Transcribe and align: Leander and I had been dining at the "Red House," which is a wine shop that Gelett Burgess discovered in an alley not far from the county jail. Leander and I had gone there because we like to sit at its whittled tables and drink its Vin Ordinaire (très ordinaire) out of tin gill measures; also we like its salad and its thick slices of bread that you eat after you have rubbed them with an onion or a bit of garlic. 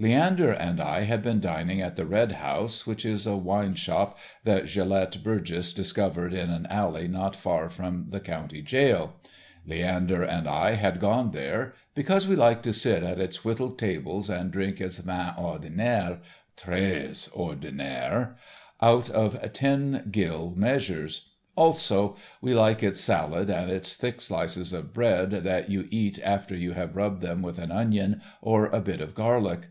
Leander 0.00 0.52
and 0.52 0.80
I 0.80 1.00
had 1.00 1.24
been 1.24 1.40
dining 1.40 1.82
at 1.82 1.96
the 1.96 2.06
"Red 2.06 2.30
House," 2.30 2.86
which 2.86 3.04
is 3.04 3.26
a 3.26 3.36
wine 3.36 3.74
shop 3.74 4.16
that 4.44 4.66
Gelett 4.66 5.24
Burgess 5.24 5.72
discovered 5.74 6.32
in 6.32 6.50
an 6.50 6.66
alley 6.70 7.08
not 7.08 7.34
far 7.34 7.68
from 7.68 8.06
the 8.10 8.20
county 8.20 8.62
jail. 8.62 9.14
Leander 9.66 10.22
and 10.22 10.46
I 10.48 10.74
had 10.74 11.00
gone 11.00 11.32
there 11.32 11.74
because 11.96 12.28
we 12.28 12.36
like 12.36 12.62
to 12.62 12.72
sit 12.72 13.02
at 13.02 13.18
its 13.18 13.44
whittled 13.44 13.76
tables 13.76 14.30
and 14.30 14.52
drink 14.52 14.80
its 14.80 14.98
Vin 14.98 15.30
Ordinaire 15.36 16.20
(très 16.56 17.28
ordinaire) 17.36 18.36
out 18.80 19.10
of 19.10 19.52
tin 19.52 20.06
gill 20.12 20.52
measures; 20.54 21.30
also 21.56 22.16
we 22.40 22.54
like 22.54 22.84
its 22.84 23.00
salad 23.00 23.50
and 23.50 23.68
its 23.68 23.96
thick 23.96 24.20
slices 24.20 24.72
of 24.72 24.94
bread 24.94 25.32
that 25.32 25.68
you 25.68 25.88
eat 25.90 26.20
after 26.22 26.54
you 26.54 26.74
have 26.74 26.94
rubbed 26.94 27.20
them 27.20 27.42
with 27.42 27.58
an 27.58 27.72
onion 27.72 28.22
or 28.40 28.66
a 28.66 28.80
bit 28.80 29.00
of 29.00 29.12
garlic. 29.16 29.62